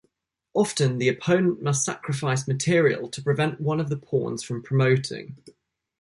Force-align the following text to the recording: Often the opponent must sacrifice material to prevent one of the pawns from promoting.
Often 0.55 0.97
the 0.97 1.09
opponent 1.09 1.61
must 1.61 1.85
sacrifice 1.85 2.47
material 2.47 3.07
to 3.07 3.21
prevent 3.21 3.61
one 3.61 3.79
of 3.79 3.89
the 3.89 3.97
pawns 3.97 4.41
from 4.41 4.63
promoting. 4.63 5.37